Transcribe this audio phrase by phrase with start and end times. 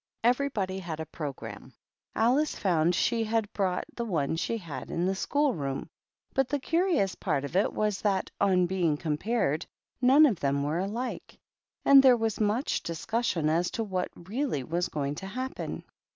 [0.23, 1.73] Every body had a programme.
[2.15, 5.91] Alice found she had brought the one she had in the school room,
[6.33, 9.67] but the curious part of it was that, on being compared,
[10.01, 11.37] none of them were alike,
[11.85, 15.83] and there was much discussion as to what really was going to happen.